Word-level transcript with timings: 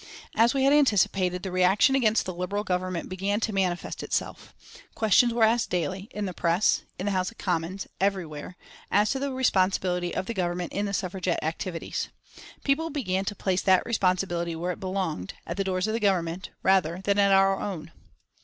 As 0.33 0.55
we 0.55 0.63
had 0.63 0.73
anticipated, 0.73 1.43
the 1.43 1.51
reaction 1.51 1.93
against 1.93 2.25
the 2.25 2.33
Liberal 2.33 2.63
Government 2.63 3.07
began 3.07 3.39
to 3.41 3.53
manifest 3.53 4.01
itself. 4.01 4.51
Questions 4.95 5.31
were 5.31 5.43
asked 5.43 5.69
daily, 5.69 6.07
in 6.11 6.25
the 6.25 6.33
press, 6.33 6.81
in 6.97 7.05
the 7.05 7.11
House 7.11 7.29
of 7.29 7.37
Commons, 7.37 7.85
everywhere, 7.99 8.57
as 8.89 9.11
to 9.11 9.19
the 9.19 9.31
responsibility 9.31 10.11
of 10.15 10.25
the 10.25 10.33
Government 10.33 10.73
in 10.73 10.87
the 10.87 10.93
Suffragette 10.93 11.43
activities. 11.43 12.09
People 12.63 12.89
began 12.89 13.25
to 13.25 13.35
place 13.35 13.61
that 13.61 13.85
responsibility 13.85 14.55
where 14.55 14.71
it 14.71 14.79
belonged, 14.79 15.35
at 15.45 15.55
the 15.55 15.63
doors 15.63 15.85
of 15.85 15.93
the 15.93 15.99
Government, 15.99 16.49
rather 16.63 17.01
than 17.03 17.19
at 17.19 17.31
our 17.31 17.59
own. 17.59 17.91